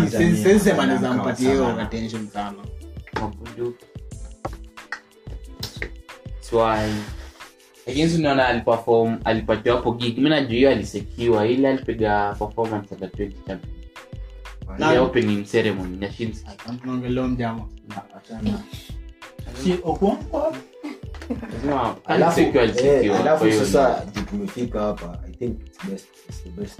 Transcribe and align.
alipatiwa 9.26 9.76
hapo 9.76 9.92
gig 9.92 10.18
mi 10.18 10.30
najua 10.30 10.50
hiyo 10.52 10.70
alisekiwa 10.72 11.48
ile 11.48 11.70
alipiga 11.70 12.36
performance 12.40 12.96
ya 14.80 15.02
opening 15.02 15.44
ceremony 15.52 15.98
ya 16.04 16.10
ah, 22.08 23.48
eh, 23.48 23.60
sasa 23.60 24.04
tumefika 24.30 24.80
hapa 24.82 25.20
i 25.28 25.32
think 25.32 25.60
it's 25.60 25.90
best, 25.90 26.08
it's 26.30 26.44
the 26.44 26.50
best 26.50 26.80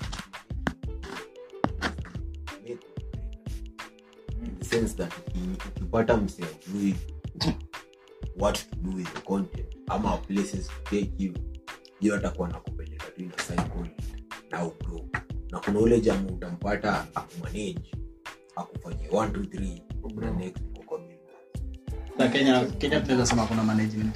sense 4.71 4.93
that 4.93 5.11
ukipata 5.67 6.17
msee 6.17 6.45
ajui 6.45 6.95
what 8.37 8.59
to 8.69 8.75
do 8.75 8.95
with 8.97 9.13
the 9.13 9.19
content 9.21 9.65
ama 9.89 10.17
places 10.17 10.67
to 10.67 10.73
take 10.89 11.11
you 11.19 11.33
hiyo 11.99 12.15
atakuwa 12.15 12.47
nakupeleka 12.47 13.05
tu 13.05 13.21
ina 13.21 13.31
na 14.51 14.65
ugrow 14.65 15.05
na 15.51 15.59
kuna 15.59 15.79
ule 15.79 16.01
jamu 16.01 16.27
utampata 16.33 17.05
akumanage 17.15 17.75
akufanyie 18.55 19.07
1 19.07 19.77
kenya 22.79 22.99
tunaweza 22.99 23.25
sema 23.25 23.45
kuna 23.45 23.63
management 23.63 24.15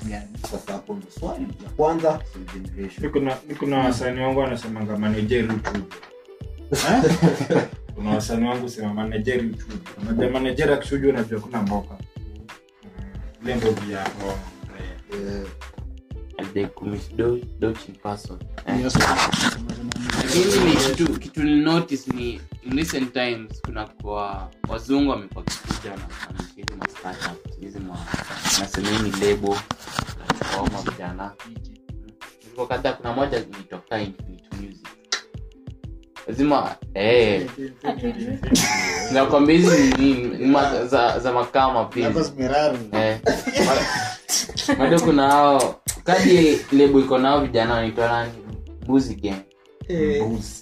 kuna 3.60 3.78
wasani 3.80 4.22
wangu 4.22 4.40
wanasemanga 4.40 4.98
manaje 4.98 5.46
kuna 7.96 8.10
wasani 8.10 8.46
wangu 8.50 8.70
sema 8.70 8.94
manajeri 8.94 9.48
uchuju 9.48 9.78
unajua 10.02 10.30
manajeri 10.30 10.74
akishuju 10.74 11.10
unajua 11.10 11.40
kuna 11.40 11.62
mboka 11.62 11.96
ile 13.44 13.56
mbovu 13.56 13.82
eh. 13.90 14.08
kitu 21.20 21.44
ni 22.14 22.42
in 22.94 23.08
times 23.14 23.62
kuna 23.66 23.88
wazungu 24.68 25.12
wamekuwa 25.12 25.44
kikuja 25.44 25.92
wanafanikizi 25.92 27.80
lebo 29.26 29.58
kaoma 30.52 30.82
vijana 30.92 31.32
kadhaa 32.70 32.94
kuna 32.94 33.14
moja 33.14 33.38
ilitoka 33.38 33.98
lazima 36.28 36.76
eh. 36.94 37.48
nakwambia 39.14 39.56
hizi 39.56 39.94
ni 40.04 40.28
za, 40.86 41.20
za 41.20 41.34
makaa 41.34 41.74
mapenzi 41.74 42.32
eh. 42.94 43.20
kuna 45.04 45.32
hao 45.32 45.76
kadi 46.04 46.60
lebo 46.72 47.00
iko 47.00 47.18
nao 47.18 47.42
vijana 47.42 47.74
wanaitwa 47.74 48.08
nani 48.08 48.32
mbuzi 48.84 49.16
game 49.16 49.44
mbuzi 50.26 50.62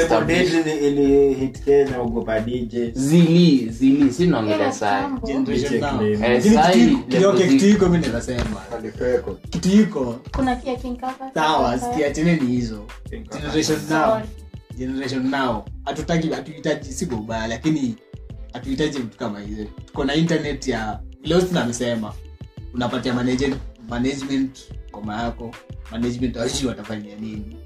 hizo 12.47 12.86
generation 13.12 13.81
now 13.91 14.22
generation 14.78 15.31
now 15.31 15.65
lakini 17.48 17.97
hatuhitaji 18.53 18.98
mtu 18.98 19.19
kama 19.19 19.41
hizo 19.41 19.65
tuko 19.86 20.04
na 20.04 20.15
internet 20.15 20.69
ya 20.69 21.00
leostin 21.25 21.56
amesema 21.56 22.12
unapatia 22.75 23.15
management 23.88 24.59
ngoma 24.91 25.22
yako 25.22 25.54
management 25.91 26.36
wajui 26.36 26.66
watafanyia 26.69 27.16
nini 27.16 27.56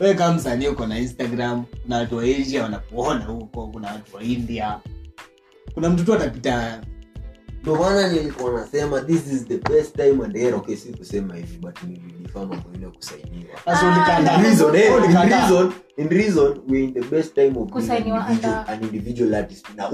we 0.00 0.14
kaa 0.14 0.32
msanii 0.32 0.66
uko 0.68 0.86
na 0.86 0.98
instagram 0.98 1.64
kuna 1.82 1.96
watu 1.96 2.16
wa 2.16 2.22
asia 2.22 2.62
wanakuona 2.62 3.24
huko 3.24 3.66
kuna 3.66 3.88
watu 3.92 4.16
wa 4.16 4.22
india 4.22 4.78
kuna 5.74 5.90
mtoto 5.90 6.14
atapita 6.14 6.82
ndomaana 7.62 8.08
nilikuwa 8.12 8.68
this 9.06 9.32
is 9.32 9.44
the 9.44 9.58
best 9.58 9.96
time 9.96 10.24
and 10.24 10.36
era 10.36 10.58
kusema 10.98 11.34
hivi 11.36 11.58
but 11.60 11.78
nililifaa 11.82 12.40
mambo 12.44 12.62
Kusainiwa 12.92 13.58
ah, 18.26 18.66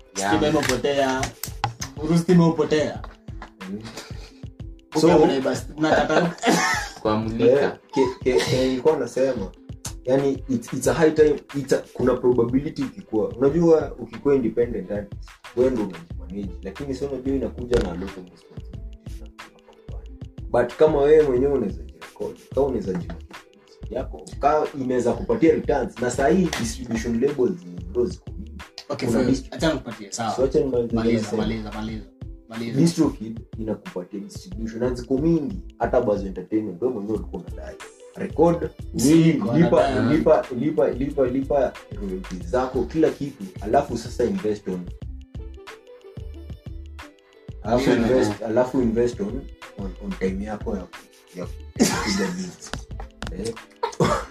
yeah. 0.17 1.23
Yaani. 5.79 7.61
Eh, 8.25 8.65
ilikuwa 8.71 8.97
nasema 8.97 9.51
yani 10.05 10.31
it's, 10.49 10.73
it's 10.73 10.87
a 10.87 10.93
high 10.93 11.11
time 11.13 11.41
it's 11.55 11.73
a, 11.73 11.83
kuna 11.93 12.13
probability 12.15 12.81
ikikuwa 12.81 13.29
unajua 13.29 13.95
ukikuwa 13.99 14.35
independent 14.35 14.89
wendo 15.57 15.81
unajimaneji 15.83 16.59
lakini 16.63 16.95
si 16.95 17.05
unajua 17.05 17.35
inakuja 17.35 17.79
na 17.79 17.97
but 20.49 20.75
kama 20.77 20.97
wewe 21.01 21.27
mwenyewe 21.27 21.51
unaweza 21.53 21.81
jirekodi 21.83 22.39
kama 22.55 22.65
unaweza 22.65 22.99
yako 23.89 24.25
kaa 24.39 24.63
inaweza 24.81 25.13
kupatia 25.13 25.53
returns 25.55 25.99
na 25.99 26.11
sahii 26.11 26.49
distribution 26.59 27.21
labels 27.21 27.51
ziko 28.03 28.31
mingi 28.31 28.50
distrokid 32.75 33.35
mingi 35.21 35.59
hata 35.79 36.01
bazo 36.01 36.27
entertainment 36.27 36.81
mwenyewe 36.81 37.17
ulikuwa 37.17 37.41
umedai 37.43 37.75
rekod 38.15 38.69
lipa 41.31 41.73
zako 42.45 42.83
kila 42.83 43.09
kitu 43.09 43.43
alafu 43.61 43.97
sasa 43.97 44.23
invest 44.23 44.67
on 44.67 44.79
alafu 48.45 48.81
invest, 48.81 49.19
on, 49.21 49.41
on, 49.79 49.91
on 50.05 50.09
time 50.19 50.45
yako 50.45 50.77
ya 50.77 50.85
kupiga 50.85 52.27
beats 52.37 52.71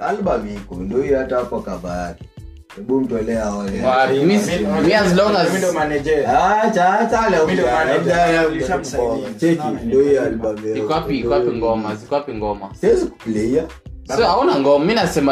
ngoma 11.55 11.95
zikoapi 11.95 12.33
ngoma 12.33 12.69
siwezi 12.75 13.07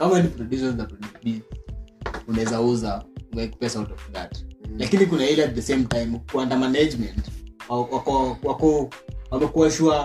kama 0.00 0.22
ni 1.24 1.42
unaweza 2.28 2.60
uza 2.60 3.04
pesa 3.58 3.78
out 3.78 3.90
of 3.92 4.10
that 4.12 4.38
mm. 4.42 4.76
lakini 4.78 5.06
kuna 5.06 5.28
ile 5.30 5.44
at 5.44 5.54
the 5.54 5.62
same 5.62 5.84
time 5.84 6.20
kwa 6.32 6.46
management 6.46 7.20
wako 7.68 8.36
wako 8.44 8.90
wamekuwa 9.30 9.70
sure 9.70 9.98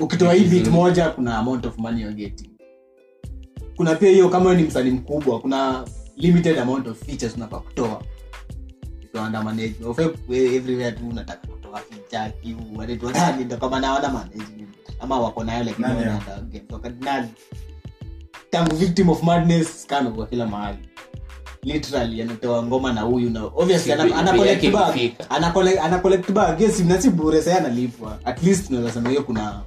ukitoa 0.00 0.32
hii 0.34 0.44
bit 0.44 0.66
moja 0.68 1.08
kuna 1.10 1.38
amount 1.38 1.66
of 1.66 1.78
money 1.78 2.00
you're 2.02 2.16
getting 2.16 2.50
kuna 3.76 3.94
pia 3.94 4.10
hiyo 4.10 4.28
kama 4.28 4.54
ni 4.54 4.62
msanii 4.62 4.90
mkubwa 4.90 5.40
kuna 5.40 5.84
limited 6.16 6.58
amount 6.58 6.86
of 6.88 7.02
features 7.04 7.34
unafaa 7.36 7.58
kutoa 7.60 8.02
under 9.26 9.42
management 9.44 9.84
of 9.84 9.98
everywhere 10.30 10.92
tu 10.92 11.08
unataka 11.08 11.46
kutoa 11.48 11.78
feature 11.80 12.32
kiu 12.42 12.56
wale 12.76 12.96
tu 12.96 13.06
ndio 13.44 13.56
kama 13.56 13.80
naona 13.80 14.08
management 14.08 14.70
ama 15.00 15.20
wako 15.20 15.44
nayo 15.44 15.64
like 15.64 15.82
nani 17.00 17.28
tangu 18.50 18.74
victim 18.76 19.06
of 19.10 19.22
madness 19.22 19.86
kano 19.86 20.10
kwa 20.10 20.26
kila 20.26 20.46
mahali 20.46 20.78
literally 21.62 22.22
anatoa 22.22 22.62
ngoma 22.62 22.92
na 22.92 23.00
huyu 23.00 23.30
na 23.30 23.44
obviously 23.44 23.92
ana, 23.92 24.32
collect 24.32 24.70
bag 24.72 25.12
ana 25.30 25.50
collect 25.50 25.78
ana 25.82 25.98
collect 25.98 26.30
bag 26.32 26.60
yes 26.60 26.80
na 26.80 27.00
si 27.00 27.10
bure 27.10 27.42
sasa 27.42 27.58
analipwa 27.58 28.18
at 28.24 28.42
least 28.42 28.70
naweza 28.70 28.92
sema 28.92 29.08
hiyo 29.08 29.22
kuna 29.22 29.62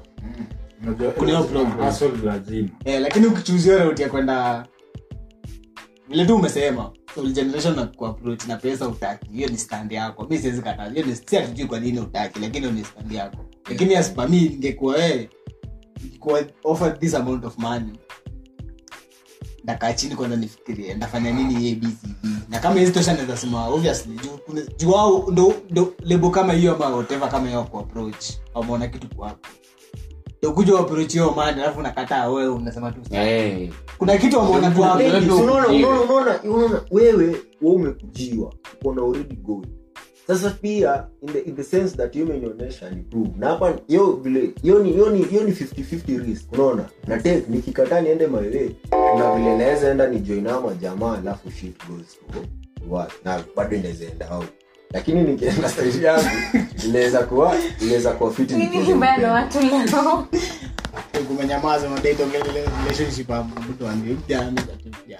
kuna 1.17 1.29
hiyo 1.31 1.43
problem 1.43 1.79
lazima 1.79 2.69
eh 2.85 3.01
lakini 3.01 3.25
ukichuzia 3.27 3.77
route 3.83 4.03
ya 4.03 4.09
kwenda 4.09 4.65
vile 6.09 6.25
tu 6.25 6.35
umesema 6.35 6.91
generation 7.33 7.75
na 7.75 7.85
kuapproach 7.85 8.47
na 8.47 8.57
pesa 8.57 8.87
utaki 8.87 9.29
hiyo 9.31 9.47
ni 9.49 9.57
stand 9.57 9.91
yako 9.91 10.27
mi 10.29 10.37
siwezi 10.37 10.61
kataa 10.61 10.89
hiyo 10.89 11.05
ni 11.05 11.15
si 11.15 11.35
hatujui 11.35 11.65
kwa 11.65 11.79
nini 11.79 11.99
utaki 11.99 12.39
lakini 12.39 12.71
ni 12.71 12.83
stand 12.85 13.11
yako 13.11 13.37
lakini 13.69 13.95
aspa 13.95 14.27
mi 14.27 14.45
ingekuwa 14.45 14.95
wewe 14.95 15.05
eh, 15.19 15.29
ingekuwa 16.03 16.41
offer 16.63 16.99
this 16.99 17.13
amount 17.15 17.45
of 17.45 17.57
money 17.57 17.93
nakaa 19.63 19.93
chini 19.93 20.15
kwanza 20.15 20.35
nifikirie 20.35 20.93
ndafanya 20.93 21.31
nini 21.31 21.71
abcd 21.71 21.89
na 22.49 22.59
kama 22.59 22.79
hizi 22.79 22.91
tosha 22.91 23.13
naweza 23.13 23.59
obviously 23.67 24.19
juu 24.77 25.25
ndo, 25.31 25.53
ndo 25.69 25.93
lebo 25.99 26.29
kama 26.29 26.53
hiyo 26.53 26.75
ama 26.75 26.89
whatever 26.95 27.29
kama 27.29 27.47
hiyo 27.47 27.63
ku 27.63 27.87
wameona 28.53 28.87
kitu 28.87 29.15
kwako 29.15 29.37
kuja 30.53 30.79
approach 30.79 31.15
alafu 31.15 31.81
nakataa 31.81 32.27
wewe 32.29 32.47
unasema 32.49 32.91
tu 32.91 32.99
eh. 33.15 33.69
kuna 33.97 34.17
kitu 34.17 34.37
wameona 34.37 34.71
tu 34.71 34.81
wewe 36.91 37.17
wewe 37.17 37.35
umekujiwa 37.61 38.53
uko 38.81 38.93
na 38.95 39.01
already 39.01 39.35
gold 39.35 39.67
sasa 40.27 40.49
pia 40.61 41.05
in 41.21 41.33
the, 41.33 41.39
in 41.47 41.55
the 41.55 41.63
sense 41.63 41.93
that 41.97 42.13
hiyo 42.13 42.25
imenionyesha 42.25 42.89
ni 42.89 43.03
prove 43.03 43.29
na 43.37 43.47
hapa 43.47 43.73
hiyo 43.87 44.11
vile 44.11 44.51
hiyo 44.61 44.79
ni 44.79 44.91
hiyo 44.91 45.09
ni 45.09 45.21
hiyo 45.23 45.43
ni 45.43 45.51
50 45.51 45.65
50 45.95 46.27
risk 46.27 46.51
unaona 46.53 46.85
na 47.07 47.17
take 47.17 47.43
nikikataa 47.49 48.01
niende 48.01 48.27
my 48.27 48.41
na 48.41 48.99
kuna 49.13 49.35
vile 49.35 49.57
naweza 49.57 49.89
enda 49.91 50.07
ni 50.07 50.19
join 50.19 50.47
ama 50.47 50.73
jamaa 50.73 51.17
alafu 51.17 51.51
shit 51.51 51.87
goes 51.87 52.07
to 52.07 52.41
work 52.89 53.11
na 53.25 53.43
bado 53.55 53.75
inaweza 53.77 54.05
enda 54.05 54.29
au 54.29 54.43
lakini 54.91 55.21
nikienda 55.21 55.69
stage 55.69 56.05
yangu 56.05 56.25
inaweza 56.85 57.23
kuwa 57.23 57.55
inaweza 57.81 58.11
kuwa 58.11 58.33
fit 58.33 58.51
ni 58.51 58.65
nini 58.67 58.93
bado 58.93 59.27
watu 59.27 59.59
leo 59.61 60.27
kumenyamaza 61.27 61.89
madate 61.89 62.17
relationship 62.81 63.27
hapo 63.27 63.59
mtu 63.71 63.87
angeja 63.87 64.41
mtu 64.41 64.63
angeja 64.71 65.19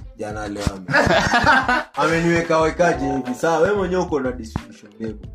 jana 0.17 0.47
leo 0.47 0.65
ameniweka 2.03 2.61
wekaje 2.61 3.11
hivi 3.11 3.33
saa 3.35 3.59
we 3.59 3.71
mwenye 3.73 3.97
uko 3.97 4.19
na 4.19 4.33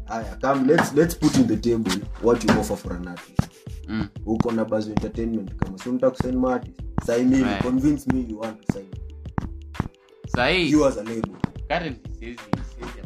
haya 0.05 0.37
come 0.41 0.67
let's, 0.73 0.95
let's 0.95 1.17
put 1.19 1.35
in 1.37 1.47
the 1.47 1.57
table 1.57 1.93
what 2.23 2.45
you 2.45 2.51
offer 2.61 2.77
for 2.77 2.93
an 2.93 3.09
artist 3.09 3.49
mm. 3.89 4.09
uko 4.27 4.53
na 4.53 4.65
bazo 4.65 4.91
entertainment 4.91 5.55
kama 5.57 5.79
si 5.79 5.89
unataka 5.89 6.17
kusign 6.17 6.37
mati 6.39 6.71
sai 7.07 7.25
mimi 7.25 7.45
right. 7.45 7.63
convince 7.63 8.11
me 8.13 8.25
you 8.31 8.41
want 8.41 8.67
to 8.67 8.73
sign 8.73 8.87
sai 10.29 10.71
you 10.71 10.87
as 10.87 10.99
a 10.99 11.03
label 11.03 11.37
currently 11.69 12.13
says 12.21 12.37
he 12.81 12.87
says 12.87 13.06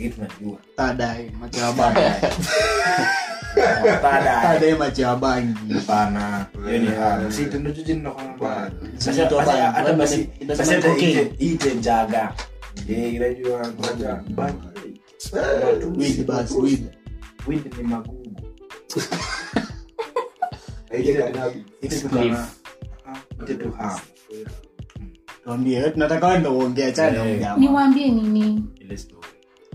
Gitna 0.00 0.24
jua. 0.40 0.56
Tadai 0.80 1.28
macabang. 1.36 1.92
Ya. 1.92 2.12
Tadai. 4.04 4.40
Tadai 4.48 4.72
macabang. 4.80 5.42
Tanah. 5.84 6.48
Ini 6.64 6.88
ya. 6.88 7.20
Si 7.28 7.44
itu 7.44 7.60
nuju 7.60 7.80
jin 7.84 7.98
no 8.08 8.16
kan. 8.40 8.72
Saya 8.96 9.28
ada 9.28 9.92
masih 9.92 10.24
ada 10.48 10.88
ide 10.96 11.36
ide 11.36 11.70
jaga. 11.84 12.32
Jadi 12.80 13.20
kita 13.20 13.28
juga 13.36 13.60
kerja. 13.76 14.10
Wid 15.92 16.18
bas 16.24 16.48
wid. 16.56 16.88
Wid 17.44 17.60
ini 17.76 17.84
magumu. 17.84 18.32
Itu 20.90 21.22
kan 21.22 21.54
itu 21.78 22.06
kan. 22.10 22.42
Itu 23.46 23.54
tuhan. 23.70 23.94
Ndio, 25.46 25.86
tunataka 25.94 26.42
ndio 26.42 26.66
ndio. 26.66 27.54
Niwaambie 27.54 28.10
nini? 28.10 28.58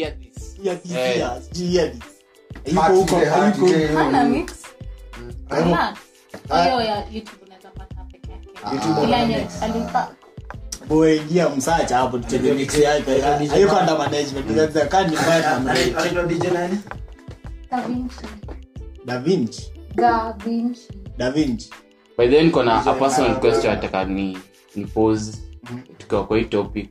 hear 0.00 0.18
this 0.22 0.56
ya 0.62 0.74
kifia 0.76 1.40
sijui 1.40 1.68
hear 1.72 1.92
this 1.92 2.02
yuko 2.68 2.82
huko 2.86 3.20
yuko 3.20 3.98
hana 3.98 4.24
mix 4.24 4.52
mm. 5.18 5.32
hana 5.48 5.96
ah. 6.50 6.64
hiyo 6.64 6.80
ya 6.80 6.96
youtube 7.12 7.38
unaweza 7.46 7.70
pata 7.70 8.04
peke 8.12 8.32
yake 8.32 8.48
ah. 8.64 9.02
ila 9.04 9.16
yenye 9.18 9.46
alimpa 9.62 10.08
boingia 10.88 11.48
msacha 11.50 11.96
hapo 11.96 12.18
tutege 12.18 12.52
mix 12.52 12.78
yake 12.78 13.20
hayuko 13.20 13.76
under 13.76 13.94
ah, 13.94 13.98
management 13.98 14.46
tunaweza 14.46 14.86
kani 14.86 15.16
mbaya 15.16 15.40
na 15.40 15.56
anaitwa 15.72 16.22
DJ 16.26 16.44
nani 16.52 16.78
Da 17.68 17.88
Vinci 17.88 18.26
Da 19.04 19.18
Vinci 19.18 19.68
Da 19.96 20.38
Vinci 20.38 20.84
Da 21.18 21.30
Vinci 21.30 21.70
by 22.18 22.26
then 22.28 22.50
kuna 22.52 22.84
a 22.86 22.92
personal 22.94 23.40
question 23.40 23.72
nataka 23.74 24.04
ni 24.04 24.38
ni 24.76 24.86
pose 24.86 25.32
mm. 25.70 25.82
tukiwa 25.98 26.26
kwa 26.26 26.38
hii 26.38 26.44
topic 26.44 26.90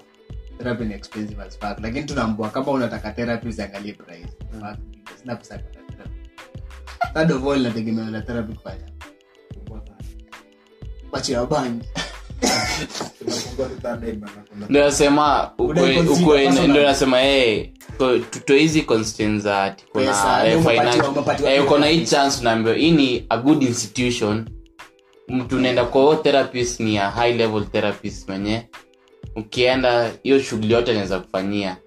therapy 0.61 0.85
ni 0.85 0.93
expensive 0.93 1.39
as 1.41 1.55
fuck 1.57 1.77
lakini 1.81 2.03
tunaambua 2.03 2.49
kama 2.49 2.71
unataka 2.71 3.11
therapy 3.11 3.47
usiangalie 3.49 3.93
price 3.93 4.27
mm. 4.53 4.75
sina 5.21 5.35
pesa 5.35 5.57
kwa 5.59 5.65
therapy 5.65 6.09
third 7.13 7.31
of 7.31 7.47
all 7.47 7.59
nategemea 7.61 8.05
na 8.09 8.21
therapy 8.21 8.53
kufanya 8.53 8.85
bachi 11.11 11.31
ya 11.31 11.45
bangi 11.45 11.85
ndio 14.69 14.83
nasema 14.85 15.51
ndio 16.69 16.83
nasema 16.83 17.21
eh, 17.23 17.69
tuto 18.29 18.55
hizi 18.55 18.81
constraints 18.81 19.43
za 19.43 19.63
ati 19.63 19.85
eh, 19.95 20.59
eh, 21.45 21.69
hii 21.89 22.05
chance 22.05 22.39
unaambiwa 22.41 22.75
hii 22.75 22.91
ni 22.91 23.25
a 23.29 23.37
good 23.37 23.63
institution 23.63 24.49
mtu 25.27 25.55
unaenda 25.57 25.85
kwa 25.85 26.15
therapist 26.15 26.79
ni 26.79 26.97
a 26.97 27.09
high 27.11 27.33
level 27.37 27.65
therapist 27.65 28.27
mwenyewe 28.29 28.67
ukienda 29.35 30.11
hiyo 30.23 30.39
shughuli 30.39 30.71
yote 30.73 30.91
anaweza 30.91 31.19
kufanyia 31.19 31.77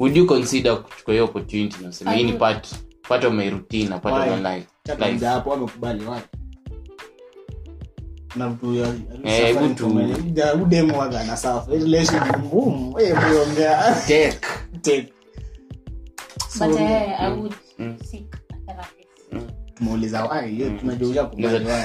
would 0.00 0.16
you 0.16 0.26
consider 0.26 0.82
kuchukua 0.82 1.12
hiyo 1.14 1.24
opportunity 1.24 1.82
na 1.82 1.88
useme 1.88 2.16
hii 2.16 2.24
ni 2.24 2.32
part 2.32 2.68
part 3.08 3.24
of 3.24 3.32
my 3.34 3.50
routine 3.50 3.88
na 3.88 3.98
part 3.98 4.30
of 4.32 4.38
my 4.40 4.54
life 4.56 4.66
kwanza 4.98 5.30
hapo 5.30 5.50
wamekubali 5.50 6.04
wapi 6.04 6.38
na 8.36 8.48
mtu 8.48 8.74
ya 8.74 8.88
eh, 9.24 9.46
hebu 9.46 9.74
tu 9.74 9.98
udemo 10.62 10.98
waga 10.98 11.24
na 11.24 11.36
safa 11.36 11.72
relation 11.72 12.22
ngumu 12.44 13.00
eh 13.00 13.12
kuongea 13.18 13.96
tech 14.06 14.40
tech 14.82 15.06
but 16.58 16.68
uh, 16.74 16.80
i 17.20 17.30
mm. 17.30 17.38
would 17.38 17.54
mm. 17.78 17.96
seek 18.04 18.30
therapist 18.66 19.08
mm. 19.32 19.42
tumuuliza 19.74 20.24
why 20.24 20.48
hiyo 20.50 20.70
tunajua 20.70 21.26
kubali 21.26 21.66
why 21.66 21.84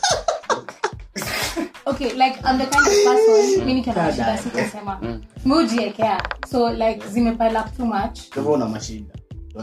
okay 1.91 2.13
like 2.15 2.39
I'm 2.45 2.57
the 2.57 2.65
kind 2.71 2.87
of 2.87 2.93
person 3.07 3.35
hmm. 3.59 3.65
mimi 3.67 3.81
kana 3.83 4.11
shida 4.11 4.37
sitasema 4.37 4.99
mimi 5.45 5.55
ujiekea 5.63 6.21
so 6.51 6.69
like 6.69 7.01
zimepile 7.09 7.59
up 7.59 7.77
too 7.77 7.85
much 7.85 8.25
kwa 8.29 8.35
hivyo 8.35 8.51
una 8.53 8.65
mashinda 8.65 9.13
to 9.53 9.59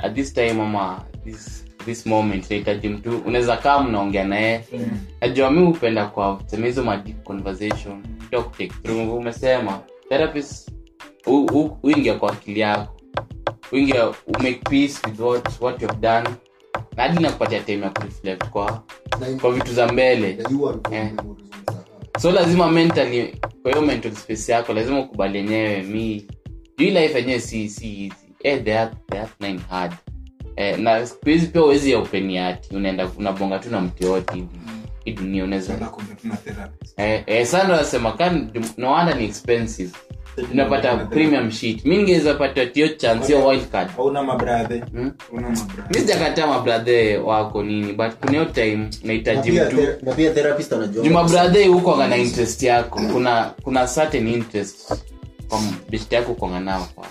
at 0.00 0.14
this 0.14 0.32
time 0.32 0.60
ama 0.60 1.04
this 1.24 1.64
this 1.84 2.06
moment 2.06 2.50
nahitaji 2.50 2.88
mtu 2.88 3.18
unaweza 3.26 3.56
kaa 3.56 3.82
mnaongea 3.82 4.24
naye 4.24 4.64
najua 5.20 5.50
mi 5.50 5.66
hupenda 5.66 6.06
kwa 6.06 6.42
sema 6.46 6.66
hizo 6.66 6.84
madeep 6.84 7.22
conversation 7.22 8.02
through 8.82 9.14
umesema 9.16 9.80
therapist 10.08 10.70
huingia 11.82 12.14
kwa 12.14 12.32
akili 12.32 12.60
yako 12.60 12.94
uingia 13.72 14.08
umake 14.26 14.60
peace 14.70 14.94
with 15.10 15.20
what, 15.20 15.50
what 15.60 15.82
you've 15.82 16.00
done 16.00 16.28
na 16.96 17.02
hadi 17.02 17.22
nakupatia 17.22 17.60
time 17.60 17.82
ya 17.82 17.90
kureflect 17.90 18.44
kwa 18.48 18.82
kwa 19.40 19.52
vitu 19.52 19.72
za 19.72 19.92
mbele 19.92 20.38
eh. 20.90 21.10
so 22.18 22.30
lazima 22.32 22.70
mentally 22.70 23.36
kwa 23.62 23.70
hiyo 23.72 23.86
mental 23.86 24.12
space 24.12 24.48
yako 24.48 24.72
lazima 24.72 25.00
ukubali 25.00 25.38
enyewe 25.38 25.82
mi 25.82 26.26
juu 26.78 26.84
life 26.86 27.18
yenyewe 27.18 27.40
si 27.40 27.68
si 27.68 27.86
hizi 27.88 28.14
eh, 28.44 28.58
that, 28.64 28.92
that 29.10 29.28
nine 29.40 29.60
eh, 30.56 31.04
pia 31.52 31.62
uwezi 31.64 31.90
ya 31.92 32.04
unabonga 33.18 33.58
tu 33.58 33.70
na 33.70 33.80
mti 33.80 34.04
yote 34.04 34.34
hivi 35.04 35.22
dunia 35.22 35.42
mm. 35.44 35.52
unaweza 35.52 35.74
eh, 36.96 37.22
eh, 37.26 37.48
nasema 37.68 38.12
kan 38.12 38.50
no 38.76 39.14
ni 39.14 39.24
expensive 39.24 39.92
unapata 40.52 40.96
premium 40.96 41.50
sheet 41.50 41.84
mi 41.84 41.96
ningeweza 41.96 42.34
pata 42.34 42.66
tio 42.66 42.88
chance 42.88 43.26
hiyo 43.26 43.46
wild 43.48 43.66
card 43.70 43.88
hmm? 44.90 45.12
mi 45.90 45.98
sijakataa 46.00 46.46
mabradhe 46.46 47.16
wako 47.18 47.62
nini 47.62 47.92
but 47.92 48.10
kuna 48.20 48.30
hiyo 48.32 48.44
time 48.44 48.88
nahitaji 49.04 49.52
mtu 49.52 49.76
juu 50.90 51.04
mabradhe 51.12 51.66
huko 51.66 51.92
kana 51.94 52.16
interest 52.16 52.62
yako 52.62 53.00
kuna 53.12 53.54
kuna 53.62 53.86
certain 53.86 54.28
interest 54.28 54.86
kwa 55.48 55.60
bishti 55.90 56.14
yako 56.14 56.34
kukonga 56.34 56.60
nao 56.60 56.88
kwako 56.94 57.10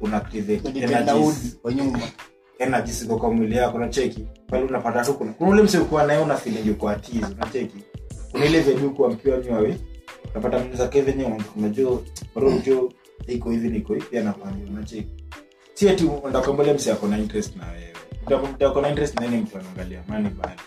una 0.00 0.28
energies 2.62 3.02
iko 3.02 3.16
kwa 3.18 3.32
mwili 3.32 3.56
yako 3.56 3.78
nacheki 3.78 4.26
pale 4.46 4.64
unapata 4.64 5.04
tu 5.04 5.14
kuna 5.14 5.34
ule 5.50 5.62
msiokuwa 5.62 6.06
naye 6.06 6.18
una 6.18 6.36
feeling 6.36 6.76
nacheki 7.38 7.76
kuna 8.32 8.44
ile 8.44 8.60
venye 8.60 8.82
uko 8.82 9.08
mkiwa 9.08 9.38
nywawe 9.38 9.78
unapata 10.32 10.58
mnaweza 10.58 10.88
kwa 10.88 11.02
venye 11.02 11.26
unajua 11.56 12.02
bado 12.34 12.82
iko 13.28 13.50
hivi 13.50 13.68
niko 13.68 13.94
hivi 13.94 14.18
anafanya 14.18 14.70
nacheki 14.70 15.14
si 15.74 15.88
ati 15.88 16.04
unataka 16.04 16.52
msi 16.74 16.88
yako 16.88 17.06
interest 17.08 17.56
na 17.56 17.66
wewe 17.68 17.94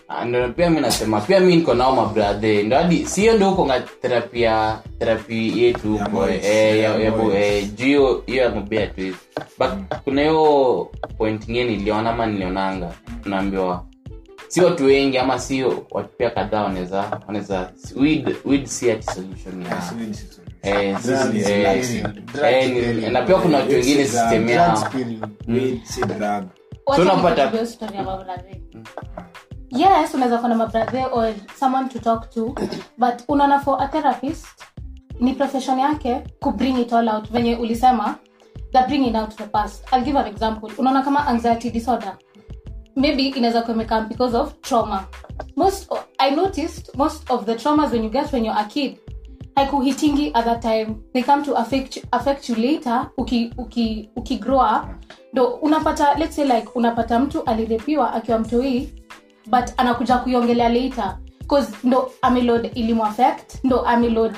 Ah, 0.08 0.24
ndo 0.24 0.48
pia 0.48 0.70
mi 0.70 0.80
nasema 0.80 1.20
pia 1.20 1.40
mi 1.40 1.56
niko 1.56 1.74
nao 1.74 1.94
mabrathe 1.94 2.62
ndo 2.62 2.76
hadi 2.76 3.06
siyo 3.06 3.36
ndo 3.36 3.50
huko 3.50 3.66
nga 3.66 3.80
therapi 4.98 5.58
yetu 5.62 5.92
huko 5.96 6.28
eh, 6.28 6.84
eh, 7.34 7.68
juu 7.74 8.20
hiyo 8.20 8.24
ya 8.42 8.50
mobea 8.50 8.90
but 9.58 9.68
mm. 9.72 9.84
kuna 10.04 10.22
hiyo 10.22 10.90
point 11.18 11.48
ingine 11.48 11.64
niliona 11.70 12.10
ama 12.10 12.26
nilionanga 12.26 12.92
tunaambiwa 13.22 13.84
si 14.48 14.60
watu 14.60 14.84
wengi 14.84 15.18
ama 15.18 15.38
sio 15.38 15.86
watu 15.90 16.08
pia 16.18 16.30
kadhaa 16.30 16.62
wanaweza 16.62 17.20
wanaweza 17.26 17.70
weed 18.44 18.64
si 18.66 18.90
ati 18.90 19.06
solution 19.14 19.64
ya 19.64 19.82
eh, 21.72 22.04
na 23.12 23.22
pia 23.22 23.34
kuna 23.36 23.56
watu 23.58 23.72
wengine 23.72 24.04
system 24.04 24.48
yao 24.48 24.88
yes 29.70 30.14
unaweza 30.14 30.38
kuwa 30.38 30.54
mabrathe 30.54 31.04
or 31.12 31.34
someone 31.58 31.88
to 31.88 31.98
talk 31.98 32.30
to 32.30 32.54
but 32.98 33.14
unaona 33.28 33.60
for 33.60 33.78
a 33.82 33.88
therapist 33.88 34.46
ni 35.20 35.32
profession 35.34 35.78
yake 35.78 36.22
kubring 36.40 36.78
it 36.80 36.92
all 36.92 37.08
out 37.08 37.30
venye 37.30 37.56
ulisema 37.56 38.14
that 38.72 38.86
bring 38.88 39.16
out 39.16 39.34
the 39.36 39.44
past 39.46 39.92
i'll 39.92 40.04
give 40.04 40.18
an 40.18 40.26
example 40.26 40.70
unaona 40.78 41.02
kama 41.02 41.26
anxiety 41.26 41.70
disorder 41.70 42.16
maybe 42.96 43.22
inaweza 43.22 43.62
kuemekam 43.62 44.08
because 44.08 44.36
of 44.36 44.54
trauma 44.60 45.04
most 45.56 45.92
i 46.18 46.30
noticed 46.36 46.94
most 46.94 47.30
of 47.30 47.44
the 47.44 47.54
traumas 47.54 47.92
when 47.92 48.04
you 48.04 48.10
get 48.10 48.32
when 48.32 48.44
you're 48.44 48.60
a 48.60 48.64
kid 48.64 48.98
haikuhitingi 49.56 50.30
at 50.34 50.44
that 50.44 50.60
time 50.62 50.86
they 51.12 51.22
come 51.22 51.42
to 51.44 51.56
affect, 51.56 52.06
affect 52.10 52.48
you 52.48 52.54
later 52.56 53.10
uki, 53.16 53.52
uki, 53.58 54.10
uki 54.16 54.36
up 54.50 54.88
ndo 55.32 55.46
unapata 55.48 56.14
let's 56.14 56.36
say 56.36 56.44
like 56.44 56.68
unapata 56.74 57.18
mtu 57.20 57.42
alirepiwa 57.44 58.12
akiwa 58.14 58.38
mtoii 58.38 58.92
but 59.46 59.64
anakuja 59.76 60.16
kuiongelea 60.18 60.68
later 60.68 61.18
Cause, 61.48 61.72
ndo 61.84 62.12
amilod 62.22 62.70
ilimwafect 62.74 63.64
ndo 63.64 63.80
amilod 63.80 64.36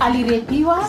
alirepiwa 0.00 0.88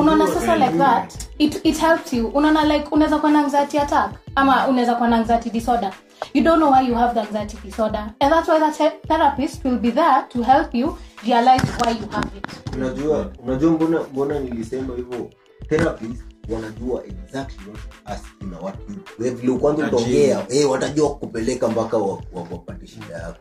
unaona 0.00 0.26
sasa 0.26 0.56
like 0.56 0.78
that 0.78 1.14
it, 1.38 1.60
it 1.64 1.80
helped 1.80 2.12
you 2.12 2.26
unaona 2.26 2.64
like 2.64 2.88
unaweza 2.90 3.18
kuwa 3.18 3.32
na 3.32 3.38
anxiety 3.44 3.78
attack 3.78 4.10
ama 4.34 4.68
unaweza 4.68 4.94
kuwa 4.94 5.08
na 5.08 5.16
anxiety 5.16 5.50
disorder 5.50 5.92
you 6.34 6.42
don't 6.44 6.58
know 6.58 6.72
why 6.72 6.88
you 6.88 6.94
have 6.94 7.14
the 7.14 7.20
anxiety 7.20 7.56
disorder 7.64 8.12
and 8.20 8.32
that's 8.32 8.48
why 8.48 8.58
the 8.60 8.90
therapist 9.08 9.64
will 9.64 9.78
be 9.78 9.90
there 9.92 10.22
to 10.28 10.42
help 10.42 10.74
you 10.74 10.98
realize 11.26 11.64
why 11.86 11.92
you 11.92 12.08
have 12.10 12.28
it 12.38 12.46
unajua 12.76 13.30
unajua 13.46 13.70
mbona 13.70 14.00
mbona 14.12 14.38
nilisema 14.40 14.96
hivyo 14.96 15.30
therapist 15.68 16.35
wanajua 16.48 17.02
exactly 17.06 17.70
what 17.70 18.16
us 18.16 18.22
what 18.62 18.76
vile 19.18 19.58
kwanza 19.58 19.86
utaongea 19.86 20.40
hey, 20.48 20.60
eh, 20.60 20.70
watajua 20.70 21.14
kupeleka 21.14 21.68
mpaka 21.68 21.96
wakupate 22.32 22.86
shida 22.86 23.14
yako 23.14 23.38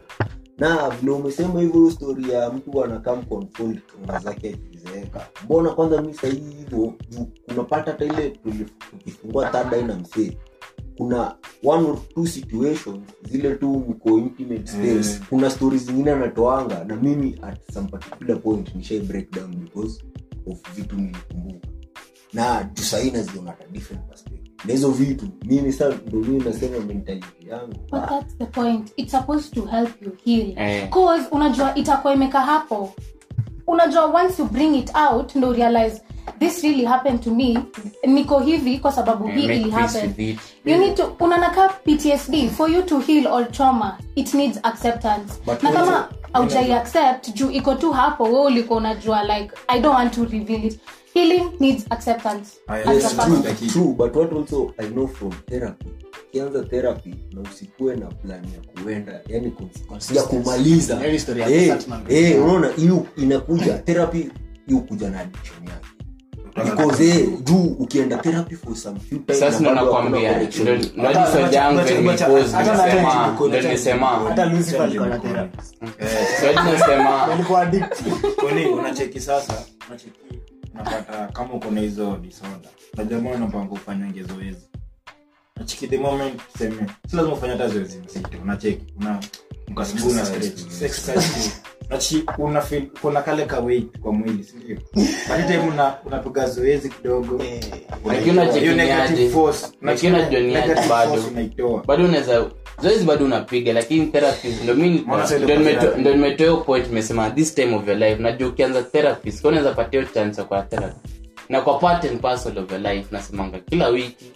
na 0.57 0.89
vile 0.89 1.11
umesema 1.11 1.61
hivyo 1.61 1.91
stori 1.91 2.29
ya 2.31 2.49
mtu 2.49 2.83
anakam 2.83 3.23
confront 3.25 3.79
zake 4.23 4.49
akizeeka 4.55 5.27
mbona 5.45 5.69
kwanza 5.69 6.01
mimi 6.01 6.13
sahii 6.13 6.55
hivyo 6.57 6.93
unapata 7.47 7.91
hata 7.91 8.05
ile 8.05 8.33
tukifungua 8.89 9.49
tada 9.49 9.95
msee 9.95 10.37
kuna 10.97 11.35
one 11.65 11.89
or 11.89 11.97
two 12.13 12.27
situations 12.27 12.99
zile 13.31 13.55
tu 13.55 13.69
mko 13.69 14.09
intimate 14.17 14.55
eh. 14.57 14.63
space 14.65 15.19
mm. 15.19 15.25
kuna 15.29 15.49
stori 15.49 15.77
zingine 15.77 16.11
anatoanga 16.11 16.83
na 16.83 16.95
mimi 16.95 17.39
at 17.41 17.71
some 17.73 17.87
particular 17.87 18.41
point 18.41 18.75
nishai 18.75 18.99
break 18.99 19.27
because 19.55 20.03
of 20.47 20.57
vitu 20.75 20.95
nilikumbuka 20.95 21.74
na 22.36 22.63
tusainas 22.76 23.28
zinata 23.32 23.63
different 23.71 24.06
perspective 24.10 24.52
na 24.65 24.71
hizo 24.71 24.91
vitu 24.91 25.26
mimi 25.45 25.71
sa 25.74 25.89
ndo 25.89 26.17
mii 26.19 26.43
nasema 26.45 26.80
mentality 26.80 27.50
yangu 27.50 27.74
but 27.91 28.06
that's 28.10 28.38
the 28.38 28.45
point 28.45 28.91
it's 28.98 29.12
supposed 29.12 29.54
to 29.54 29.65
help 29.65 29.89
you 30.02 30.12
heal 30.26 30.54
eh. 30.58 30.89
cause 30.89 31.24
unajua 31.32 31.76
itakuwa 31.76 32.13
imeka 32.13 32.41
hapo 32.41 32.93
unajua 33.67 34.06
once 34.06 34.41
you 34.41 34.48
bring 34.50 34.76
it 34.76 34.91
out 35.12 35.36
ndo 35.36 35.54
realize 35.54 36.02
this 36.39 36.63
really 36.63 36.86
happened 36.86 37.21
to 37.24 37.32
me 37.36 37.58
niko 38.08 38.39
hivi 38.39 38.80
kwa 38.80 38.91
sababu 38.91 39.28
eh, 39.28 39.36
hii 39.36 39.43
ili 39.45 39.69
happen 39.69 40.13
you 40.19 40.36
yeah. 40.65 40.80
need 40.80 40.95
to 40.95 41.15
unanaka 41.19 41.67
ptsd 41.69 42.50
for 42.50 42.71
you 42.71 42.82
to 42.84 43.00
heal 43.00 43.28
all 43.28 43.52
trauma 43.52 43.98
it 44.15 44.34
needs 44.34 44.60
acceptance 44.63 45.34
But 45.45 45.63
na 45.63 45.71
kama 45.71 46.10
aujai 46.34 46.74
accept 46.74 47.34
juu 47.36 47.50
iko 47.52 47.76
tu 47.76 47.91
hapo 47.91 48.24
we 48.24 48.39
ulikuwa 48.45 48.80
unajua 48.80 49.24
like 49.39 49.52
i 49.67 49.80
don't 49.80 49.95
want 49.95 50.13
to 50.15 50.26
reveal 50.26 50.65
it 50.65 50.80
healing 51.15 51.51
needs 51.60 51.86
acceptance 51.91 52.58
yes, 52.67 53.15
true, 53.15 53.69
true, 53.69 53.95
but 53.97 54.13
what 54.13 54.34
also 54.34 54.75
i 54.80 54.86
know 54.89 55.08
from 55.08 55.32
therapy 55.51 55.89
ukianza 56.34 56.63
therapy 56.69 57.15
na 57.34 57.41
usikuwe 57.41 57.95
na 57.95 58.08
plan 58.08 58.43
ya 58.43 58.84
kuenda 58.84 59.21
yani 59.28 59.54
ya 60.13 60.23
kumaliza 60.23 60.93
yaani 61.01 61.54
eh, 61.54 61.75
eh, 62.10 62.43
unaona 62.43 62.67
hey, 62.67 62.75
hey, 62.75 62.84
hiyo 62.86 63.06
inakuja 63.17 63.73
therapy 63.73 64.30
hiyo 64.67 64.80
kuja 64.80 65.10
na 65.10 65.19
addiction 65.19 65.67
yake 65.67 65.88
because 66.65 67.06
eh, 67.08 67.28
juu 67.43 67.75
ukienda 67.80 68.17
therapy 68.17 68.56
for 68.56 68.75
some 68.75 68.99
few 68.99 69.19
unapata 80.75 81.27
kama 81.27 81.53
uko 81.53 81.71
na 81.71 81.79
hizo 81.81 82.17
disorder 82.17 82.69
na 82.97 83.03
jamaa 83.03 83.29
unapanga 83.31 83.71
ufanyange 83.73 84.23
zoezi 84.23 84.65
nachiki 85.55 85.88
the 85.88 85.97
si 86.57 86.69
lazima 87.15 87.33
ufanya 87.33 87.53
hata 87.53 87.67
zoezi 87.67 87.99
msito 88.05 88.29
unacheki 88.41 88.93
una 88.97 89.23
mkasubu 89.67 90.09
una 90.09 90.25
ati 91.89 92.24
una 92.38 92.62
feel, 92.62 92.86
kuna 93.02 93.21
kale 93.21 93.45
ka 93.45 93.60
weight 93.60 94.00
kwa 94.00 94.13
mwili 94.13 94.43
sindio 94.43 94.78
but 94.95 95.06
unapiga 96.06 96.48
zoezi 96.50 96.89
kidogo 96.89 97.43
eh, 97.43 97.63
bado 101.86 102.06
unaweza 102.06 102.45
zoezi 102.84 103.04
bado 103.06 103.26
unapiga 103.26 103.74
lakini 103.74 104.06
therapies 104.06 104.54
nimetoa 106.06 107.32
this 107.36 107.56
time 107.56 107.76
of 107.76 107.88
your 107.88 107.98
life 107.98 108.15
najua 108.21 108.50
ukianza 108.50 108.84
therapies 108.84 109.41
patia 109.76 110.06
chance 110.13 110.43
kwa 110.43 110.62
therapy 110.62 111.10
na 111.50 111.62
kwa 111.62 111.80
part 111.80 112.06
and 112.06 112.19
parcel 112.21 112.58
of 112.58 112.71
your 112.71 112.82
life 112.82 113.06
nasemanga 113.12 113.60
kila 113.60 113.88
wiki 113.88 114.32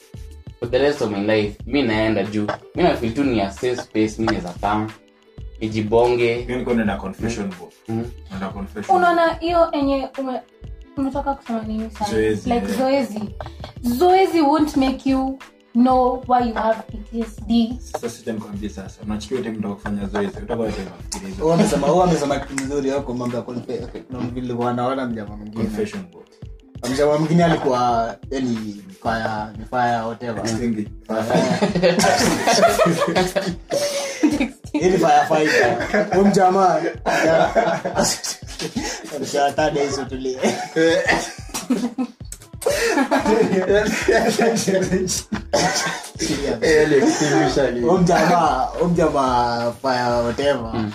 for 0.60 0.72
the 0.72 0.78
rest 0.78 1.02
of 1.02 1.12
my 1.12 1.36
life 1.38 1.58
mi 1.68 1.82
naenda 1.82 2.24
juu 2.24 2.48
mi 2.76 2.84
nafil 2.84 3.14
tu 3.14 3.24
ni 3.24 3.42
a 3.42 3.52
safe 3.52 3.76
space 3.76 4.20
mi 4.20 4.26
naweza 4.26 4.50
kama 4.62 4.90
ijibonge 5.60 6.45
mm-hmm. 6.50 8.08
unaona 8.95 9.34
hiyo 9.34 9.67
enye 9.72 10.10
umetoka 10.98 11.34
kusema 11.36 11.62
nini 11.62 11.84
like 11.84 12.26
eh. 12.52 12.78
zoezi 12.78 13.19
zoezi 13.82 14.41
won't 14.41 14.78
make 14.78 15.10
you 15.10 15.39
know 15.74 16.24
why 16.28 16.48
you 16.50 16.54
have 16.56 16.80
ptsd 16.82 18.36
amesema 21.54 22.45
mzuri 22.65 22.91
ako 22.91 23.13
mambo 23.13 23.56
mjama 25.10 25.38
mwingine 25.38 25.69
mjama 26.91 27.17
mwingine 27.19 27.43
alikuwa 27.43 28.15
yani 28.32 28.58
faya 29.02 29.56
faya 29.72 30.17
ili 34.82 35.02
yaani 35.02 35.02
firefighter 35.28 36.06
huyu 36.13 36.26
mjamaa 36.26 36.82
shatada 39.32 39.82
hizo 39.82 40.06
tulie 40.06 40.39
mjamaa 48.02 48.68
mjamaa 48.92 49.72
fire 49.82 50.12
whatever 50.12 50.72
mm. 50.74 50.92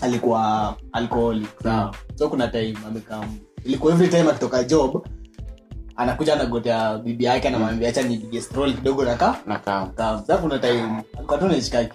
alikuwa 0.00 0.74
alcoholic 0.92 1.50
sawa 1.62 1.94
so 2.18 2.28
kuna 2.28 2.48
time 2.48 2.76
amekaa 2.88 3.24
ilikuwa 3.64 3.92
every 3.92 4.08
time 4.08 4.30
akitoka 4.30 4.62
job 4.64 5.02
anakuja 5.96 6.32
anagotea 6.34 6.98
bibi 6.98 7.24
yake 7.24 7.48
anamwambia 7.48 7.88
hacha 7.88 8.02
nipige 8.02 8.40
stroll 8.40 8.74
kidogo 8.74 9.04
nakaa 9.04 10.20
sa 11.60 11.88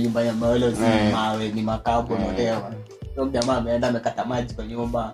nyumbani 0.00 0.28
amawele 0.30 0.72
mawe 1.14 1.48
ni 1.48 1.62
makabo 1.62 2.18
natewa 2.18 2.72
eh. 3.18 3.26
jamaa 3.32 3.56
ameenda 3.56 3.88
amekata 3.88 4.24
maji 4.24 4.54
kwa 4.54 4.66
nyumba 4.66 5.12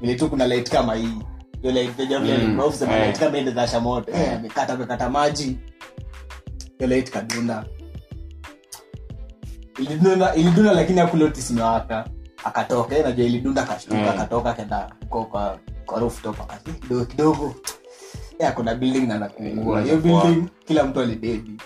vile 0.00 0.14
tu 0.14 0.30
kuna 0.30 0.46
light 0.46 0.70
kama 0.70 0.94
hii 0.94 1.18
ilidunda, 9.78 10.72
lakini 10.74 11.00
akulotisiwaka 11.00 12.08
akatoka 12.44 12.98
najua 13.02 13.24
ilidunda 13.24 13.62
akashtuka 13.62 13.98
eh. 14.00 14.10
akatoka 14.10 14.52
kenda 14.52 14.90
huko 15.10 15.40
ghorofa 15.86 16.32
kutoka 16.32 16.56
kidogo 16.80 17.04
kidogo 17.06 17.54
kuna 18.54 18.74
building 18.74 19.06
na 19.06 19.18
nakungua 19.18 19.80
hiyo 19.82 19.96
building 19.96 20.48
kila 20.66 20.84
mtu 20.84 21.00
alidedi 21.00 21.60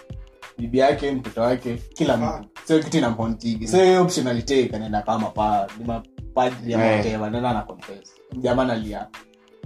bibi 0.59 0.79
yake 0.79 1.11
mtoto 1.13 1.41
wake 1.41 1.77
kila 1.77 2.15
ah. 2.15 2.41
mtu 2.43 2.49
sio 2.67 2.79
kitu 2.83 2.99
ina 2.99 3.11
mhontigi 3.11 3.69
so 3.69 3.85
hiyo 3.85 4.03
option 4.03 4.27
alitake 4.29 4.71
anaenda 4.77 5.03
kama 5.03 5.31
pa 5.31 5.67
ni 5.79 5.85
mapadri 5.85 6.73
ya 6.73 6.79
mateva 6.79 7.27
eh. 7.27 7.33
nenda 7.33 7.53
na 7.55 7.63
confess 7.63 8.13
jamaa 8.39 8.69
alia 8.69 9.07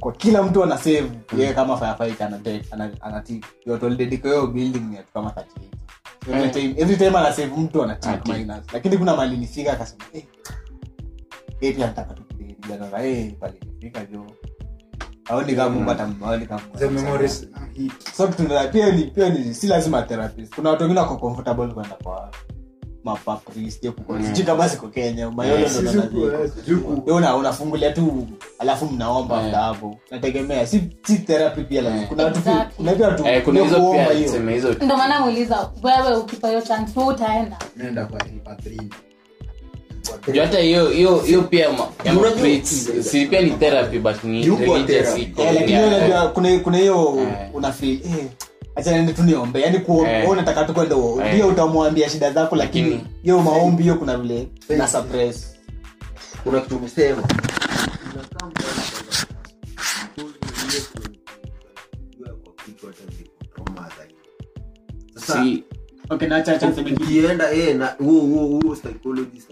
kwa 0.00 0.12
kila 0.12 0.42
mtu 0.42 0.62
ana 0.62 0.78
save 0.78 1.02
mm. 1.02 1.40
yeye 1.40 1.52
kama 1.54 1.76
firefighter 1.76 2.26
anatake 2.26 2.66
anatiki 3.02 3.46
yote 3.66 3.86
alidedika 3.86 4.28
hiyo 4.28 4.46
building 4.46 4.80
ni 4.80 4.98
kama 5.14 5.30
38 5.30 5.42
every 6.28 6.44
eh. 6.44 6.50
time 6.52 6.74
every 6.78 6.96
time 6.96 7.16
anasave 7.18 7.54
mtu 7.56 7.82
anatik 7.82 8.28
minus 8.28 8.72
lakini 8.72 8.98
kuna 8.98 9.16
mali 9.16 9.36
nifika 9.36 9.72
akasema 9.72 10.04
eh 10.12 10.26
hey, 11.60 11.72
pia 11.74 11.86
nataka 11.86 12.14
kijana 12.62 12.86
kae 12.86 13.36
palifika 13.40 14.00
si 19.52 19.66
lazima 19.66 20.06
watu 20.62 20.82
wengine 20.82 21.00
wako 21.00 21.16
kwa 21.16 22.30
mapaprisijekukosi 23.04 24.40
mm. 24.40 24.46
kama 24.46 24.70
eh, 27.80 27.94
tu 27.94 28.26
alafu 28.58 28.86
mnaomba 28.94 29.42
mda 29.42 29.70
eh. 29.82 29.94
nategemea 30.10 30.66
si 30.66 30.80
si 31.06 31.16
pia 31.68 31.82
lazima 31.82 32.02
eh. 33.24 33.44
kuna 33.48 35.02
watu 35.02 35.52
wewe 35.84 36.16
ukipa 36.16 36.48
hiyo 36.48 36.62
utaenda 37.06 37.56
juu 40.30 40.40
hata 40.42 40.58
hiyo 40.60 40.88
hiyo 41.20 41.42
pia 41.42 41.68
pia 43.30 43.40
ni 43.42 43.50
therapy 43.50 43.98
but 43.98 44.16
eh, 44.24 45.06
eh. 45.66 46.30
kuna 46.32 46.58
kuna 46.58 46.78
hiyo 46.78 47.18
eh. 47.18 47.50
unafeel 47.54 47.98
eh 48.84 49.14
tu 49.16 49.22
niombe 49.22 49.62
yani 49.62 49.80
unataka 50.28 50.64
tu 50.64 50.74
kwenda 50.74 50.96
ndio 51.32 51.48
utamwambia 51.48 52.08
shida 52.08 52.32
zako 52.32 52.56
lakini 52.56 53.00
hiyo 53.22 53.38
maombi 53.42 53.82
hiyo 53.82 53.94
kuna 53.94 54.18
vile 54.18 54.48
na 54.78 54.88
suppress 54.88 55.54
kuna 56.44 56.60
kitu 56.60 56.76
umesema 56.76 57.22
ukienda 66.96 67.94
huo 68.00 68.20
huo 68.20 68.46
huo 68.60 68.74
psychologist 68.76 69.51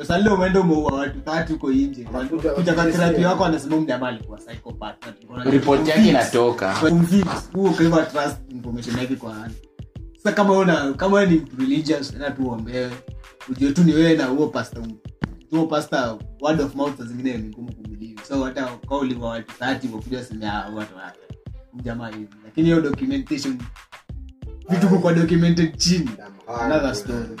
sasa 0.00 0.18
lile 0.18 0.30
umeenda 0.30 0.60
umeua 0.60 1.06
uko 1.54 1.72
nje 1.72 2.06
wako 3.26 3.44
anasema 3.44 3.76
mjamaa 3.80 4.08
alikuwa 11.16 11.26
ni 11.26 11.42
religious 11.58 12.12
ujue 13.48 13.72
tu 13.72 13.84
ni 13.84 14.14
na 14.16 14.24
huo 14.24 14.52
huo 15.50 15.66
pastor 15.66 16.14
of 16.42 16.74
mouth 16.74 17.02
zingine 17.02 17.38
ni 17.38 17.48
ngumu 17.48 17.72
kubelieve 17.72 18.20
so 18.28 18.44
hata 18.44 18.68
uliwa 19.00 19.28
watu 19.30 19.52
30 19.64 19.92
wakuja 19.94 20.24
semea 20.24 20.52
watu 20.74 20.96
wake 20.96 21.18
mjamaa 21.74 22.08
hivi 22.08 22.28
lakini 22.44 22.64
hiyo 22.68 22.80
documentation 22.80 23.58
vitu 24.70 24.88
kwa 24.98 25.12
documented 25.12 25.76
chini 25.76 26.10
another 26.60 26.94
story 26.94 27.40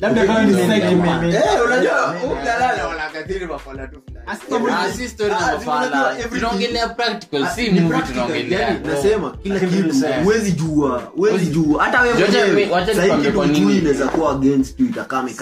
labda 0.00 0.24
kama 0.26 0.42
ni 0.42 0.54
segment 0.54 1.34
nasema 8.86 9.30
kila 9.42 9.60
kitu 9.60 9.94
huwezi 10.22 10.52
jua 10.52 10.98
huwezi 11.14 11.46
jua 11.46 11.84
hata 11.84 12.00
wewe 12.02 12.68
inaweza 13.78 14.08
kuwa 14.08 14.32
against 14.32 14.80
you 14.80 14.86
itakame 14.86 15.32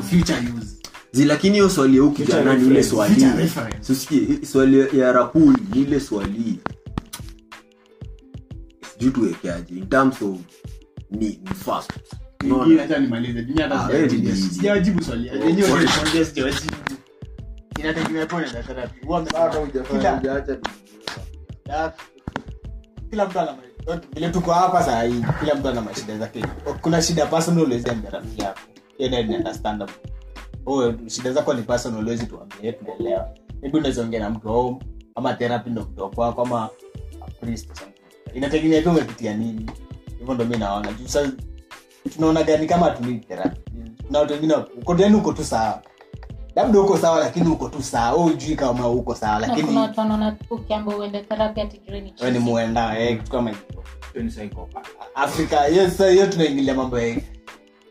future 0.00 0.42
use 0.58 0.85
lakini 1.24 1.52
hiyo 1.54 1.70
swali 1.70 1.96
ya 1.96 2.02
huku 2.02 2.16
kijana 2.16 2.54
ni 2.56 2.66
ile 2.66 2.82
swali 2.82 3.26
sisikie 3.80 4.18
eh, 4.20 4.44
swali 4.52 4.98
ya 4.98 5.12
rapul 5.12 5.56
ni 5.74 5.82
ile 5.82 6.00
swali 6.00 6.60
sijui 8.92 9.10
tuwekeaje 9.12 9.74
in 9.74 9.86
terms 9.88 10.22
of 10.22 10.38
ni 11.10 11.40
mfast 11.50 11.90
ah, 12.40 12.44
oh. 12.50 12.64
mtu 23.12 23.38
ana 24.16 24.28
tuko 24.32 24.52
hapa 24.52 24.82
saa 24.82 25.08
kila 25.40 25.54
mtu 25.54 25.68
ana 25.68 25.80
mashida 25.80 26.18
zake 26.18 26.44
kuna 26.82 27.02
shida 27.02 27.26
personal 27.26 27.64
ulezeamberamiyako 27.64 28.58
oh, 30.66 30.92
shida 31.08 31.32
zako 31.32 31.54
ni 31.54 31.62
personal 31.62 32.04
huwezi 32.04 32.26
tuambie 32.26 32.72
tunaelewa 32.72 33.28
maybe 33.62 33.78
unaweza 33.78 34.04
na 34.06 34.30
mtu 34.30 34.48
home 34.48 34.76
ama 35.14 35.32
therapy 35.34 35.70
ndo 35.70 35.80
mtu 35.82 36.10
kwako 36.10 36.42
ama 36.42 36.68
priest 37.40 37.70
inategemea 38.34 38.82
tu 38.82 38.90
umepitia 38.90 39.34
nini 39.34 39.70
hivyo 40.18 40.34
ndo 40.34 40.44
mi 40.44 40.56
naona 40.56 40.92
juu 40.92 41.06
sasa 41.08 41.32
tunaona 42.14 42.42
gani 42.42 42.66
kama 42.66 42.86
atumii 42.86 43.16
therapy 43.18 43.60
na 44.10 44.18
watu 44.18 44.32
wengine 44.32 44.54
uko 44.76 44.96
yani 44.98 45.16
uko 45.16 45.32
tu 45.32 45.44
sawa 45.44 45.82
labda 46.56 46.80
uko 46.80 46.98
sawa 46.98 47.20
lakini 47.20 47.48
uko 47.48 47.68
tu 47.68 47.82
sawa 47.82 48.24
ujui 48.24 48.56
kama 48.56 48.88
uko 48.88 49.14
sawa 49.14 49.40
lakini 49.40 49.72
no, 49.72 49.94
ni 52.30 52.38
muenda 52.38 52.98
eh, 52.98 53.18
kitu 53.18 53.30
kama 53.30 53.50
hiyo 53.50 53.84
afrika 55.14 55.64
hiyo 56.06 56.26
tunaingilia 56.26 56.74
mambo 56.74 56.98
ya 56.98 57.06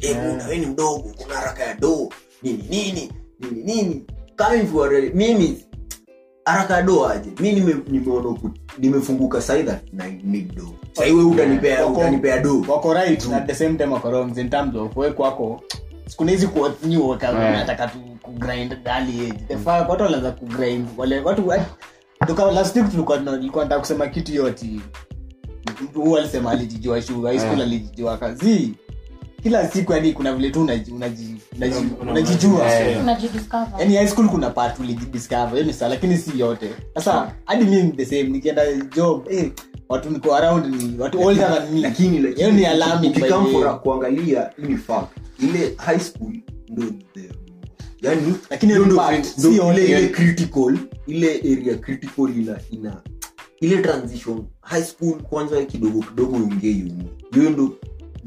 hebu 0.00 0.42
eh, 0.52 0.58
ni 0.60 0.66
mdogo 0.66 1.14
kuna 1.18 1.34
haraka 1.34 1.62
ya 1.64 1.74
do 1.74 2.08
nini 2.42 2.64
nini 2.70 3.12
nini 3.40 3.62
nini 3.64 4.04
kama 4.36 4.88
haraka 6.44 6.74
ya 6.76 6.82
do 6.82 7.06
aje 7.08 7.30
mi 7.40 7.52
nimeona 7.90 8.38
nimefunguka 8.78 9.42
saidha 9.42 9.80
na 9.92 10.08
need 10.08 10.62
utanipea 11.32 11.86
utanipea 11.86 12.38
kusema 23.78 24.06
kitu 24.08 24.32
yote 24.34 24.66
mtu 25.82 26.00
huyu 26.00 26.16
alisema 26.18 26.50
alijijua 26.50 27.02
shuga 27.02 27.28
high 27.30 27.38
school 27.40 27.60
alijijua 27.60 28.16
kila 29.42 29.68
siku 29.68 29.92
yani 29.92 30.12
kuna 30.12 30.34
vile 30.34 30.50
tu 30.50 30.62
unajijua 32.06 32.68
high 33.80 34.08
school 34.08 34.28
kuna 34.28 34.50
part 34.50 34.78
ulijidiscover 34.80 35.64
ni 35.66 35.72
saa 35.72 35.88
lakini 35.88 36.18
si 36.18 36.40
yote 36.40 36.70
sasa 36.94 37.32
hadi 37.44 37.64
mi 37.64 37.92
the 37.96 38.04
same 38.04 38.22
nikienda 38.22 38.62
job 38.96 39.26
eh, 39.30 39.50
watu 39.88 40.10
niko 40.10 40.36
around 40.36 40.74
ni 40.82 40.98
watu 40.98 41.20
older 41.20 41.48
than 41.58 41.74
me 41.74 41.80
lakini 41.80 42.34
hiyo 42.34 42.50
ni 42.52 42.66
alarming 42.66 43.12
by 43.14 43.20
the 43.20 43.28
kuangalia 43.82 44.50
ni 44.58 44.76
fact 44.76 45.08
ile 45.38 45.74
high 45.76 45.98
school 46.00 46.32
ndio 46.68 46.86
yani 48.02 48.34
lakini 48.50 48.72
ndio 48.72 48.86
ndio 49.38 49.72
ile 49.74 49.84
ile 49.86 50.08
critical 50.08 50.78
ile 51.06 51.34
area 51.38 51.74
critical 51.78 52.30
ina 52.38 52.58
ina 52.70 53.02
ile 53.60 53.76
transition 53.82 54.46
high 54.60 54.82
school 54.84 55.22
kwanza 55.22 55.64
kidogo 55.64 56.00
kidogo 56.02 56.36
ungeiumu 56.36 57.08
hiyo 57.34 57.50
ndio 57.50 57.72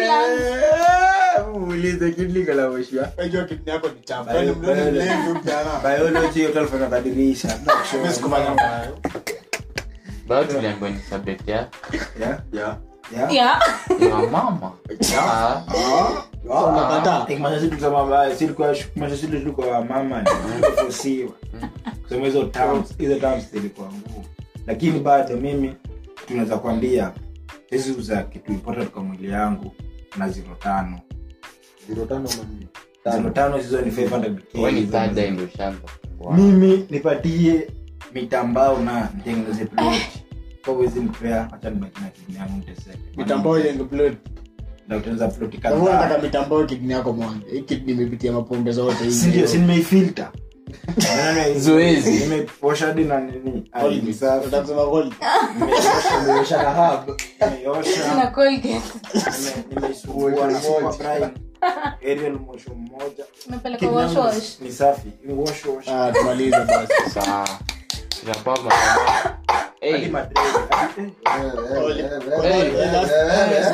muulize 1.51 2.11
kidliko 2.11 2.53
la 2.53 2.69
mwisho 2.69 2.97
utafanyabadilisha 6.41 7.55
bado 10.27 10.53
tuliambiwa 10.53 10.89
ni 10.89 10.99
subject 11.09 11.47
ya 11.47 11.67
mama 14.31 14.71
ah. 15.19 15.61
Ah 15.75 16.30
tulikuwa 19.31 19.85
mama 19.85 20.23
fosiwa 20.75 21.31
lakini 24.67 24.99
bado 24.99 25.37
mimi 25.37 25.73
tunaweza 26.27 26.57
kuambia 26.57 27.11
hizi 27.69 27.93
za 28.01 28.23
kitu 28.23 28.53
kwa 28.93 29.03
mwili 29.03 29.29
yangu 29.29 29.71
na 30.17 30.29
ziro 30.29 30.55
tano 30.59 30.99
ziro 31.87 32.05
tano 33.31 33.57
ziro 33.61 33.81
ni 36.35 36.41
mimi 36.43 36.87
nipatie 36.89 37.67
mitambao 38.13 38.79
na 38.79 39.09
nitengeneze 39.15 39.67
kwa 40.65 40.73
wezi 40.73 40.99
mpea 40.99 41.43
hata 41.51 41.69
nibaki 41.69 42.01
na 42.01 42.07
kidney 42.07 43.15
mitambao 43.17 43.59
yenye 43.59 43.83
na 44.91 44.97
utaanza 44.97 45.27
ploti 45.27 45.57
kadhaa 45.57 46.17
mitambo 46.21 46.63
kidney 46.63 46.91
yako 46.95 47.13
mwanzo 47.13 47.45
hii 47.67 47.75
imepitia 47.85 48.31
mapombe 48.31 48.71
zote 48.71 49.03
hii 49.05 49.25
ndio 49.25 49.47
siku 68.21 68.33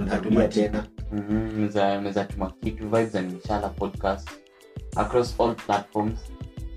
unatulia 0.00 0.48
tena 0.48 0.84
unaweza 1.12 2.22
mhm, 2.22 2.32
tuma 2.32 2.52
kitu 2.62 2.84
vibes 2.84 3.14
and 3.14 3.32
inshallah 3.34 3.70
podcast 3.74 4.28
across 4.96 5.34